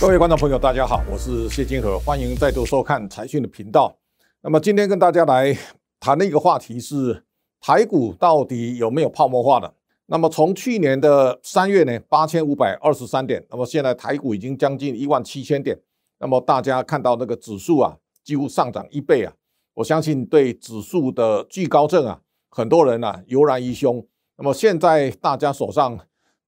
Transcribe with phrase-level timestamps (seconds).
[0.00, 3.94] 各位观众朋友，大家好，我是谢金河，欢迎再度收看财讯的频道。
[4.40, 5.54] 那么今天跟大家来
[6.00, 7.22] 谈的一个话题是
[7.60, 9.74] 台股到底有没有泡沫化的？
[10.06, 15.78] 那么从去年的三月呢，八千五百二十三点，那么现在台股已经将近一万七千点。
[16.18, 19.34] 那么大家看到那个指数啊，几乎上涨一倍啊！
[19.74, 24.02] 我相信对指数的巨高症啊，很多人啊油然于胸。
[24.38, 26.00] 那么现在大家手上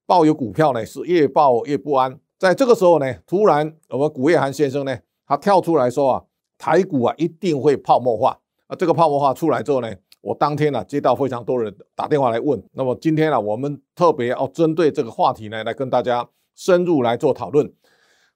[0.07, 2.19] 抱有股票呢，是越抱越不安。
[2.43, 6.25] 在这个时候呢，突然我们古叶涵先生呢，他跳出来说啊，
[6.59, 8.37] 台股啊一定会泡沫化。
[8.67, 9.89] 啊，这个泡沫化出来之后呢，
[10.21, 12.61] 我当天啊接到非常多人打电话来问。
[12.73, 17.73] 那么今天呢，我们特别要针对这个话题呢，来跟大家深入来做讨论。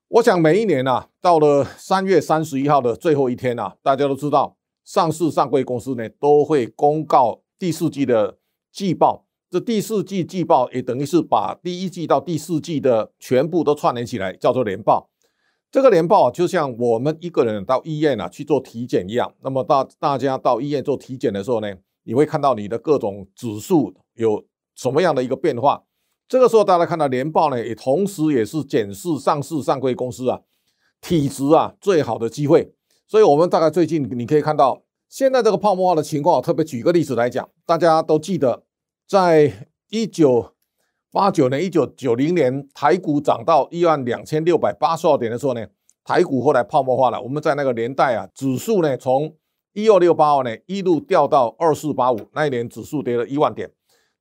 [0.07, 8.39] 我想每一年啊，到了三月三十一号的最后一天啊，大家都知道，上市上柜公司呢都会公告第四季的
[8.71, 9.26] 季报。
[9.61, 15.11] 第四季季报也等于是把第一季到第四季的全部都串联起来，叫做年报。
[15.71, 19.33] 这个年报就像我们一个人到医院啊去做体检一样。
[19.43, 24.45] 那么大大家到医院做体检的时候呢，你会看到你的各种指数有
[24.75, 25.83] 什么样的一个变化。
[26.29, 30.41] 这个时候大家看到年报呢，也同时也是检视上市上柜公司啊
[31.01, 32.73] 体质啊最好的机会。
[33.09, 36.43] 所以，我们大概最近你可以看到现在这个泡沫化的情况。
[36.43, 38.66] 特别举个例子来讲，大家都记得。
[39.07, 40.53] 在一九
[41.13, 45.65] 八九年、一九九零年，台股涨到一万两千六百八十二点的时候呢，
[46.03, 47.23] 台股后来泡沫化了。
[47.23, 49.33] 我们在那个年代啊，指数呢从
[49.75, 53.71] 一二六八二呢一路掉到二四八五，那一年指数跌了一万点。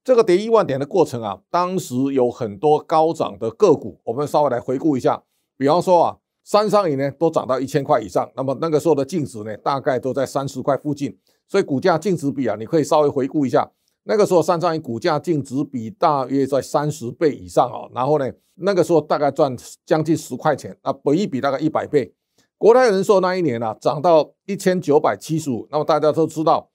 [0.04, 5.24] 这个跌一万点的过程啊，当时有很多高涨的个股，我们稍微来回顾一下。
[5.58, 13.72] 比方说啊，三商银呢都涨到一千块以上，那么那个时候的净值呢大概都在三十块附近，所以股价净值比啊，你可以稍微回顾一下。
[14.08, 22.14] 那个时候，三商银股价净值比大约在三十倍以上啊，然后呢，那个时候大概赚将近十块钱啊，本益比大概一百倍。
[22.58, 26.70] 国泰人寿那一年啊，涨到一千九百七十五，那么大家都知道，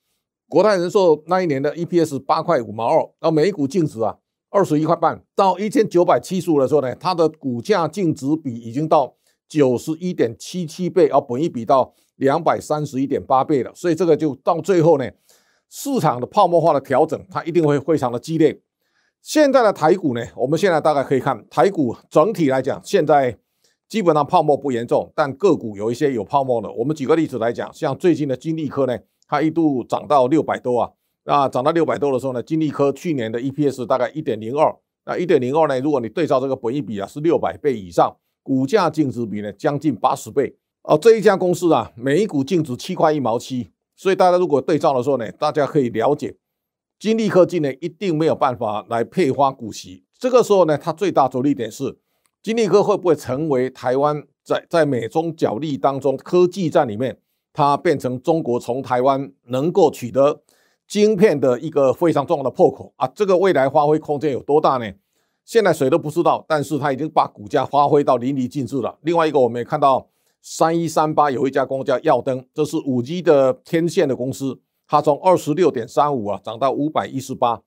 [0.48, 4.16] 国泰人寿那一年的 EPS 八块五毛二，然后每股净值啊
[4.50, 9.14] 二十一块半，到一千九百七十五的时候呢，它的股价净值比已经到
[9.48, 15.08] 九十一点七七倍，而本益比到两百三十一点八倍了，所以这个就到最后呢。
[15.70, 18.60] 市场的泡沫化的调整，它一定会非常的激烈。
[19.22, 23.38] 现在的台股呢，我们现在大概可以看台股整体来讲，现在
[23.88, 26.70] 基本上泡沫不严重，但个股有一些有泡沫的。
[26.72, 28.98] 我们举个例子来讲，像最近的金利科呢，
[29.28, 30.90] 它一度涨到六百多啊，
[31.24, 40.98] 那涨到六百多的时候呢，金利科去年的 EPS 大概一点零二，那一点零二呢，如果你对照这个本益比啊，是六百倍以上，股价净值比呢将近八十倍哦。
[40.98, 43.70] 这一家公司啊，每一股净值七块一毛七。
[44.00, 46.34] 所以大家如果对照的时候呢，大家可以了解，
[46.98, 50.06] 金利科技呢一定没有办法来配发股息。
[50.18, 51.98] 这个时候呢，它最大着力点是
[52.42, 57.20] 金利科会不会成为台湾在在美中角力当中科技战里面，
[57.52, 60.40] 它变成中国从台湾能够取得
[60.88, 63.06] 晶片的一个非常重要的破口啊！
[63.08, 64.90] 这个未来发挥空间有多大呢？
[65.44, 68.98] 现在谁都不知道，但是它已经把股价发挥到淋漓尽致了。
[69.02, 70.08] 另外一个，我们也看到。
[70.42, 77.60] 三一三八有一家公司叫耀登，这是五 G 的天线的公司，它从二十六点三五啊涨到五百一十八。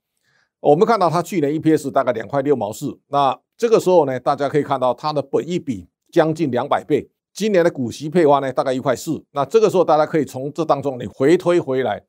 [0.60, 9.24] 我们看到它去年 EPS 大概两块六毛四，那这个时候呢，大家可以看到它的本益比将近两百倍，今年的股息配发呢大概一块四。
[9.32, 12.04] 那这个时候大家可以从这当中你回推回来，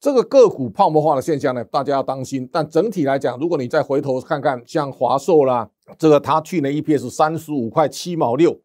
[0.00, 2.48] 这个个股泡沫化的现象呢，大家要当心。
[2.50, 8.58] 但整体来讲，如果你再回头看看，像华硕啦，这个它去年 EPS 三十五块七毛六。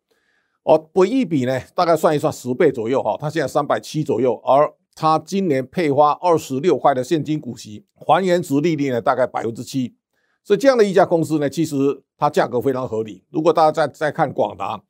[0.64, 9.94] 哦，本益比呢，大概算一算十倍左右哈，它现在三百七左右，而它今年配发二十六块的现金股息，还原值利率呢大概百分之七，
[10.42, 11.76] 所以这样的一家公司呢，其实
[12.18, 13.26] 它价格非常合理。
[13.30, 14.82] 如果大家再再看广达，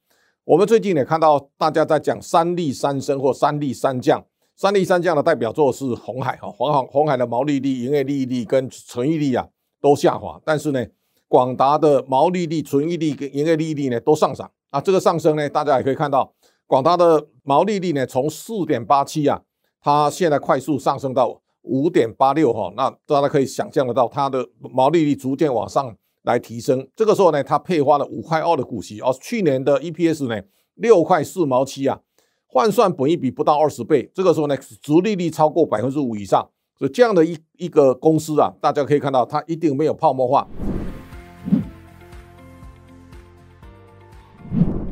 [0.43, 4.23] 我们最近也看到大家在讲三利三升或三利三降，
[4.55, 9.47] 三利三降的代表作是红海哈，黄海红海的毛利率、营业利率跟存益率啊
[9.81, 10.85] 都下滑，但是呢，
[11.27, 14.51] 广达的毛利率、存益率跟营业利率呢都上涨。
[14.73, 16.33] 啊，这个上升呢，大家也可以看到，
[16.65, 19.39] 广大的毛利率呢，从四点八七啊，
[19.79, 26.87] 它现在快速上升到五点八六哈，那大家可以想象得到，它的毛利率逐渐往上来提升。
[26.95, 30.41] 这个时候呢，它配发了五块二的股息，而去年的 EPS 呢，
[30.73, 31.99] 六块四毛七啊，
[32.47, 36.49] 换算本益比不到二十倍，这个时候呢，殖利率超过百分之五以上，
[36.79, 40.47] 所以这样的一一个公司啊，大家可以看到，它一定没有泡沫化。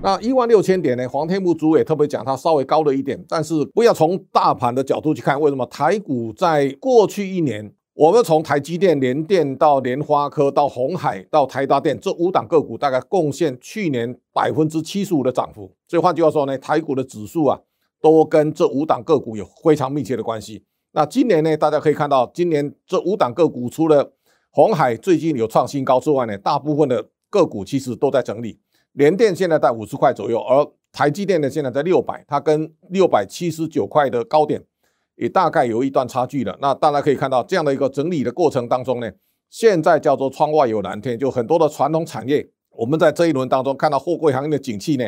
[0.04, 1.08] 那一万六千点呢？
[1.08, 5.40] 黄天木主委特别讲，它稍微高了一点，但是不要从大盘的角度去看。
[5.40, 15.72] 为什么台股在过去一年，我们从台积电、联电到联发科到鸿海到台达电这五档个股，大概贡献去年百分之七十五的涨幅。
[15.88, 17.60] 所以换句话说呢，台股的指数啊，
[18.02, 20.64] 都跟这五档个股有非常密切的关系。
[20.94, 24.12] 那今年呢，大家可以看到，今年这五档个股除了
[24.50, 28.58] 红海最近有创新高之外呢，大部分的个股其实都在整理。
[28.94, 34.62] 联电现在在五十块左右，而台积电呢现在在六百，它跟六百七十九块的高点
[35.16, 36.58] 也大概有一段差距了。
[36.62, 39.10] 那大家可以看到，这样的一个整理的过程当中呢，
[39.50, 45.08] 现在叫做窗外有蓝天，就很多的传统产业，我们在这一轮当中看到货柜行业的景气呢，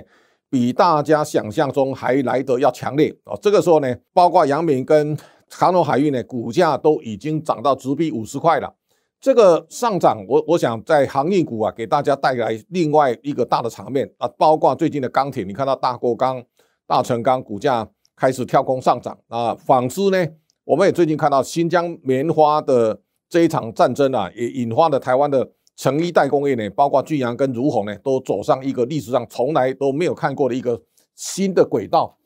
[0.50, 3.36] 比大家想象中还来得要强烈啊。
[3.42, 5.18] 这个时候呢，包括阳明跟
[5.50, 8.74] 长荣海运呢，股价都已经涨到直逼五十块了。
[9.24, 16.44] 这个上涨，我我想在航运股啊，给大家带来另外一个大的场面啊，包括最近的钢铁，你看到大国钢、
[16.86, 17.88] 大成钢股价
[18.18, 19.56] 开始跳空上涨啊。
[19.56, 20.28] 纺织呢，
[20.66, 23.00] 我们也最近看到新疆棉花的
[23.30, 30.82] 这一场战争啊，也引发了台湾的成衣代工业呢，包括聚阳跟如虹呢，都走上一个历史上从来都没有看过的一个
[31.16, 32.18] 新的轨道。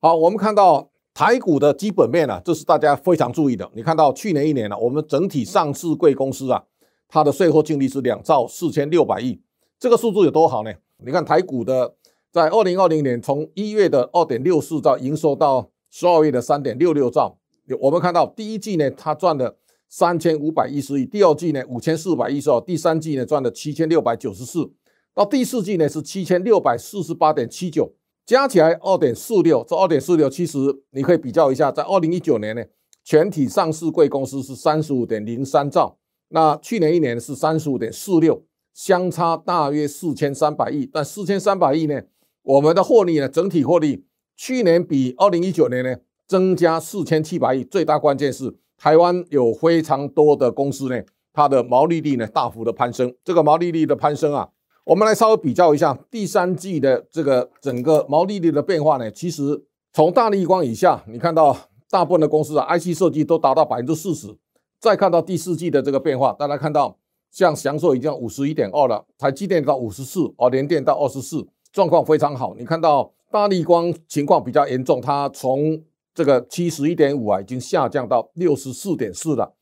[0.00, 0.88] 好，我们看到。
[1.14, 3.70] 台股的基本面啊，这是大家非常注意的。
[3.72, 6.60] 你看到去年一年呢、啊，我们整体上市贵公司啊，
[7.08, 9.40] 它的税后净利是两兆四千六百亿，
[9.78, 10.72] 这个数字有多好呢？
[11.04, 11.94] 你看台股的
[12.32, 17.38] 在二零二零年从一月的二点六四兆营收到十二月的三点六六兆，
[17.80, 19.56] 我们看到第一季呢，它赚了
[19.88, 24.68] 三千五百一十亿，第二季呢五千四百一十二，第三季呢赚了七千六百九十四，
[25.14, 27.92] 到第四季呢是七千六百四十八点七九。
[28.26, 30.58] 加起来二点四六，这二点四六其实
[30.92, 32.64] 你可以比较一下，在二零一九年呢，
[33.04, 35.98] 全体上市贵公司是三十五点零三兆，
[36.28, 38.42] 那去年一年是三十五点四六，
[38.72, 40.88] 相差大约四千三百亿。
[40.90, 42.00] 但四千三百亿呢，
[42.42, 44.06] 我们的获利呢，整体获利
[44.36, 45.94] 去年比二零一九年呢
[46.26, 47.62] 增加四千七百亿。
[47.62, 51.02] 最大关键是台湾有非常多的公司呢，
[51.34, 53.14] 它的毛利率呢大幅的攀升。
[53.22, 54.48] 这个毛利率的攀升啊。
[54.84, 59.64] 我们来稍微比较一下第三季的这个整个毛利率的变化呢，其实
[59.94, 61.56] 从大立光以下，你看到
[61.88, 64.36] 大部分的公司啊，IC 设计都达到百分之四十。
[64.78, 66.98] 再看到第四季的这个变化，大家看到
[67.30, 72.54] 像祥硕已经五十一点二了，台积电到五十四，哦，联电到二十四，状况非常好。
[72.58, 75.82] 你看到大立光情况比较严重，它从
[76.14, 79.54] 这个七十一点五啊，已经下降到六十四点四了。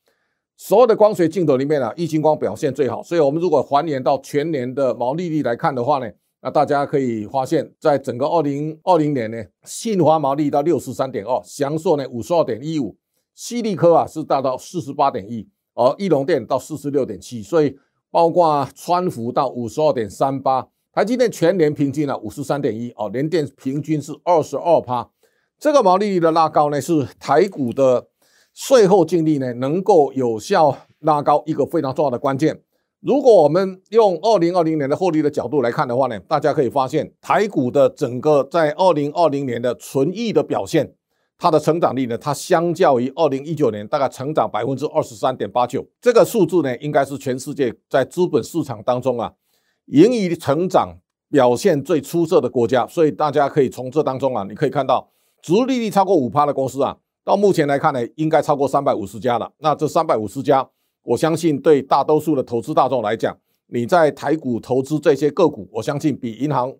[0.56, 3.02] 所有的光学镜头里面啊，矽晶光表现最好。
[3.02, 6.08] 所以，我们如果还原到全年的毛利率来看的话呢，
[6.40, 12.96] 那大家可以发现，在整个二零二零年呢，信华毛利到六十三点二，祥硕呢五十二点一五，
[13.36, 17.42] 矽力科啊是达到四十八点一，而义隆电到四十六点七。
[17.42, 17.76] 所以，
[18.10, 25.10] 包括川孚到五十二点三八，台积电全年平均呢五十三点一，哦，联电平均是二十二趴。
[25.58, 28.06] 这个毛利率的拉高呢，是台股的。
[28.54, 32.62] 税后净利呢，能够有效拉高一个非常重要的关键。
[33.00, 40.94] 如果我们用二零二零年的获利的角度来看的话呢，大家可以发现台股的整个在二零二零年的纯益的表现，
[41.36, 49.32] 它的成长率呢，它相较于二零一九年大概成长百分之二十三点八九，这个数字呢，应该是全世界在资本市场当中啊，
[49.86, 52.86] 盈余成长表现最出色的国家。
[52.86, 55.08] 所以大家可以从这当中啊，你可以看到，
[55.42, 56.98] 殖利率超过五趴的公司啊。
[57.24, 59.52] 到目前来看呢，应该超过三百五十家了。
[59.58, 60.68] 那这三百五十家，
[61.04, 63.36] 我相信对大多数的投资大众来讲，
[63.68, 66.74] 你在台股投资这些个股，我相信比银行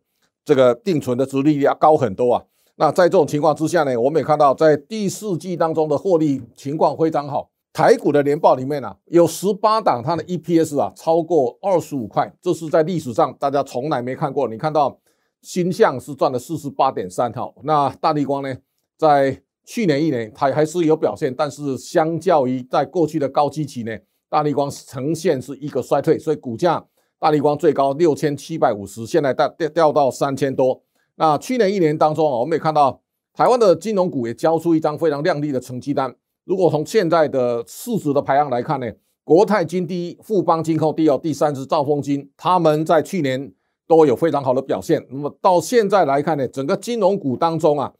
[0.44, 2.42] 这个定存的殖利率要高很多啊。
[2.74, 7.48] 那在这种情况之下呢，我们也看到在第四季当中的获利情况非常好。
[7.72, 14.48] 台股的年报里面呢、啊，有十八档它的 EPS 啊超过二十五块，这是在历史上大家从来没看过。
[14.48, 14.98] 你看到
[15.40, 18.52] 新向是赚了四十八点三套，那大立光呢
[18.98, 19.40] 在。
[19.64, 23.96] 去年一年它还是有表现，但是相较于在过去的高基期呢，
[24.28, 26.84] 大立光呈现是一个衰退，所以股价
[27.18, 30.82] 大立光最高六千七百五十，现在掉掉掉到三千多。
[31.14, 33.00] 那去年一年当中啊，我们也看到
[33.32, 36.12] 台湾的金融股也交出一张非常亮丽的成绩单。
[36.44, 38.90] 如果从现在的市值的排行来看呢，
[39.22, 43.52] 国泰金第一，富邦金控第二，第三是兆丰金，他们在去年
[43.86, 45.06] 都有非常好的表现。
[45.08, 47.92] 那么到现在来看呢，整个金融股当中啊。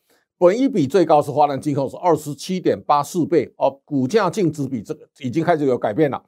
[0.42, 6.20] 本益比最高是华南金控，是二十七点八四倍哦，股价净值比这个已经开始有改变了。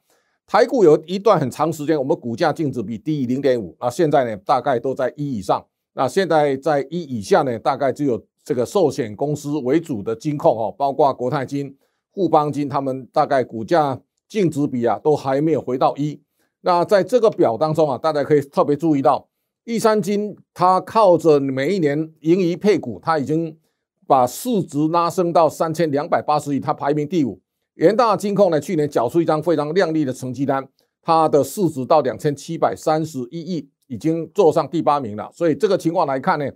[0.47, 5.66] 台股有一段很长时间，我们股价净值比低于零点五，那现在呢，大概都在一以上。
[5.94, 11.76] 那现在在一以下呢，大概只有这个寿险公司为主的金控哦，包括国泰金、
[12.12, 16.23] 富邦金，他们大概股价净值比啊，都还没有回到一。
[16.61, 19.26] 那在这个表当中啊，大家可以特别注意到，
[19.64, 23.59] 玉山金它靠着每一年盈余配股，它已经。
[24.06, 27.40] 把市值拉升到三千两百八十亿，它排名第五。
[27.75, 30.68] 元大金控呢，去年缴出一张非常亮丽的成绩单，
[31.02, 35.28] 它的市值到两千七百三十一亿，已经坐上第八名了。
[35.32, 36.49] 所以这个情况来看呢，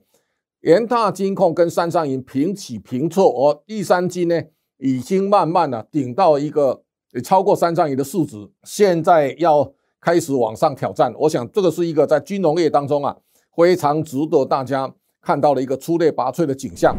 [0.60, 4.40] 元大金控跟三商银平起平坐，而第三金呢，
[4.78, 6.82] 已经慢慢的顶到一个
[7.24, 11.12] 超过三商银的市值，现在要开始往上挑战。
[11.18, 13.16] 我想这个是一个在金融业当中啊，
[13.56, 16.96] 非常值得大家看到的一个出类拔萃的景象。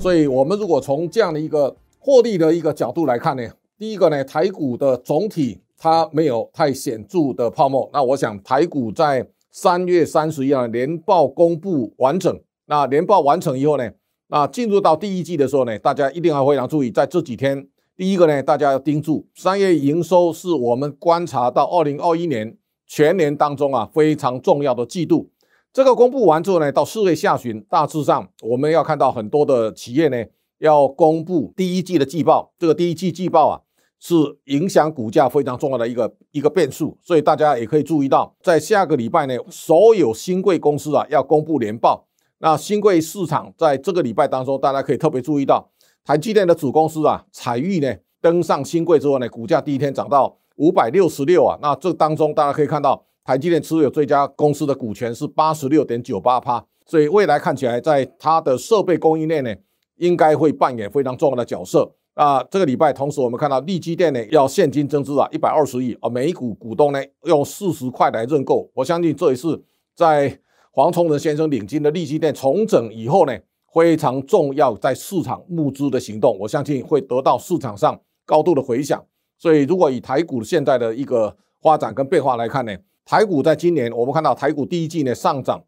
[0.00, 3.46] 所以，我们如果从这样的一个获利的一个角度来看呢，
[3.78, 7.88] 第一个呢，台股的总体它没有太显著的泡沫。
[7.92, 13.90] 那我想，台股在三月三十一号年报公布完整，那年报完成以后呢，
[14.28, 25.28] 那进入到第一季的时候呢，大家一定要非常注意，在这几天，第一个呢，大家要盯住三月营收是我们观察到二零二一年全年当中啊非常重要的季度。
[25.72, 30.16] 这个公布完之后呢，到四月下旬，大致上我们要看到很多的企业呢
[30.58, 32.52] 要公布第一季的季报。
[32.58, 33.60] 这个第一季季报啊，
[34.00, 34.14] 是
[34.46, 36.98] 影响股价非常重要的一个一个变数。
[37.00, 42.08] 所以大家也可以注意到，在下个礼拜呢，所有新贵公司啊要公布年报。
[42.38, 45.70] 那新贵市场在这个礼拜当中，大家可以特别注意到，
[46.04, 51.56] 台积电的子公司啊彩玉呢登上新贵之后呢，股价第一天涨到五百六十六啊。
[51.62, 53.04] 那这当中大家可以看到。
[53.24, 59.54] 台积电持有这家公司的股权是八十六点九八趴，所以未来看起来，在它的设备供应链呢，
[59.96, 61.92] 应该会扮演非常重要的角色。
[62.14, 68.68] 啊，这个礼拜，同时我们看到力积电呢要现金增资啊一百二十亿啊，每股股东呢用四十块来认购。
[68.74, 69.46] 我相信这也是
[69.94, 70.38] 在
[70.72, 73.38] 黄崇仁先生领军的力积电重整以后呢
[73.72, 79.02] 非常重要在市场募资的行动，我相信会得到市场上高度的回响。
[79.38, 82.76] 所以，如果以台股现在的一个发展跟变化来看呢，
[83.10, 85.60] 台股在今年，我们看到台股第一季呢上涨，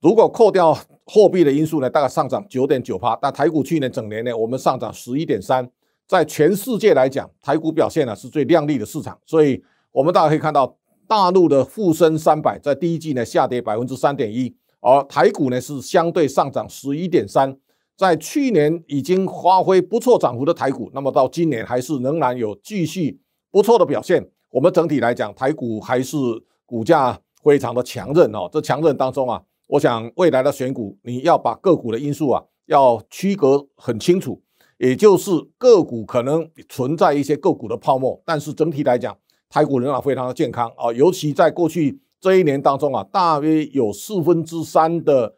[0.00, 3.16] 如果扣掉货币的因素呢，大概上涨九点九趴。
[3.22, 5.70] 但台股去年整年呢，我们上涨十一点三，
[6.08, 9.16] 在全世界来讲，台股表现呢是最亮丽的市场。
[9.24, 9.62] 所以，
[9.92, 17.56] 我们大家可以看到，大陆的沪深三百在第一季呢下跌百分之三点一，而台股呢是相对上涨十一点三。
[17.96, 23.20] 在去年已经发挥不错涨幅的台股，那么到今年还是仍然有继续
[23.52, 24.28] 不错的表现。
[24.50, 26.16] 我们整体来讲，台股还是。
[26.72, 34.40] 股价非常的强韧哦，这强韧当中啊，我想未来的选股，你要把个股的因素啊，要区隔很清楚，
[34.78, 39.14] 也就是个股可能存在一些个股的泡沫，但是整体来讲，
[39.50, 45.34] 台股仍然非常的健康啊，尤其在过去这一年当中啊，大约有四分之三的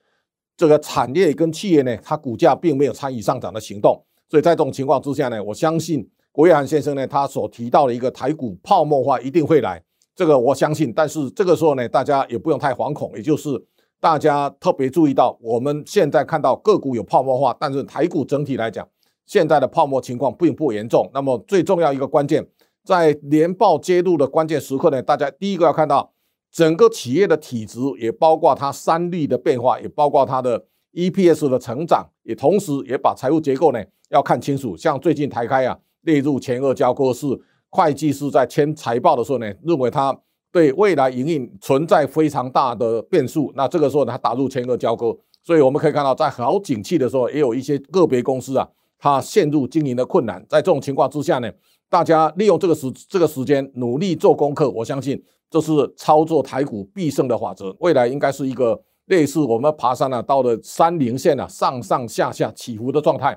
[0.57, 9.83] 这个产业跟企业呢，它股价并没有参与上涨的行动，所以在这种情况之下呢，我相信郭月涵先生呢，他所提到的一个台股泡沫化一定会来。
[10.17, 13.61] 这个我相信，但是这个时候呢，大家也不用太惶恐，也就是
[14.01, 18.87] 大家特别注意到，我们现在看到个股有泡沫化，但是台股整体来讲，
[19.27, 21.11] 现在的泡沫情况并不严重。
[21.13, 22.47] 那么最重要一个关键，
[22.85, 26.13] 在年报揭露的关键时刻呢，大家第一个要看到
[26.53, 34.77] 整个企业的体质，也包括它三率的变化，也包括它的 EPS 的成长，也同时也把财务结构呢要看清楚。
[34.77, 37.27] 像最近台开啊列入前二交割是。
[37.75, 40.17] 会计师在签财报的时候呢，认为他
[40.53, 43.53] 对未来营运存在非常大的变数。
[43.57, 45.13] 那这个时候呢，他打入前额交割，
[45.43, 50.41] 所以我们可以看到，在好景气的时候，也有一些个别公司啊，它陷入经营的困难。
[50.49, 51.51] 在这种情况之下呢，
[51.91, 57.75] 大家利用这个时这个时间努力做功课，我相信这是操作台股必胜的法则。
[57.81, 63.37] 未来应该是一个类似我们爬山啊，到了山棱线啊，上上下下起伏的状态。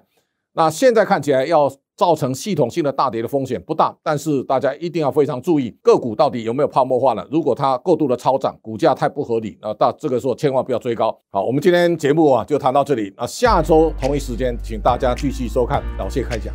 [0.58, 1.72] 那现在看起来要。
[1.98, 7.28] 造成系统性的大跌的风险不大，但是大家一定要非常注意个股到底有没有泡沫化了。
[7.32, 11.10] 如果它过度的超涨，股价太不合理，那到这个时候千万不要追高。
[11.32, 16.54] 好，我们今天节目啊就谈到这里，那下周同一时间，请大家继续收看老谢开讲。